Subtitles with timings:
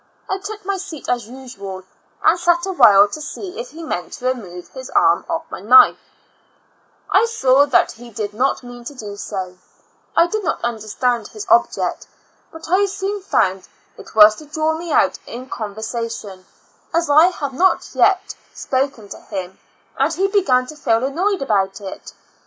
[0.27, 1.83] I took my seat as usual,
[2.23, 5.59] and sat awhile to see if he meant to remove his arm off of my
[5.59, 5.99] knife.
[7.13, 9.15] 84 ^^''0 Years and Four Months I saw that lie did not mean to do
[9.15, 9.57] so.
[10.17, 12.07] I did not understand his object,
[12.51, 16.47] but I soon found it was to draw me out in conversation,
[16.91, 19.59] as I had not as yet spoken to him,
[19.99, 22.13] and he began to feel annoyed about it.